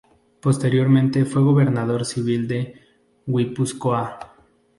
Posteriormente 0.39 1.25
fue 1.25 1.43
gobernador 1.43 2.05
civil 2.05 2.47
de 2.47 2.73
Guipúzcoa. 3.27 4.33